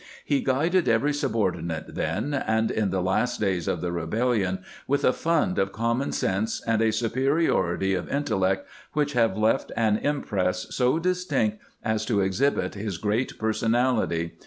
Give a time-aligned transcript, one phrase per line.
[0.25, 5.13] He guided every subordinate then, and in the last days of the rebellion, with a
[5.13, 10.73] fund of common sense and a superiority of in tellect which have left an impress
[10.73, 14.39] so distinct as to exhibit his great personality.